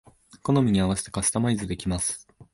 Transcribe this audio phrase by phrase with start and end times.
[0.41, 2.27] 好みに合わせてカスタマイズできます